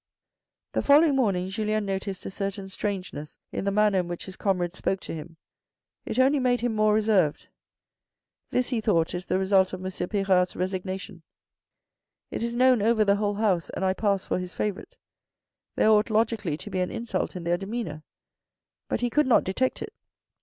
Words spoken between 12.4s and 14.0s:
is known over the whole house, and I